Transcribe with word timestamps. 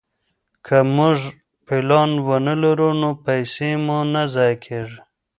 که 0.65 0.77
موږ 0.95 1.17
پلان 1.65 2.11
ونه 2.27 2.53
لرو 2.63 2.89
نو 3.01 3.09
پيسې 3.25 3.69
مو 3.85 3.99
ضايع 4.35 4.55
کيږي. 4.65 4.99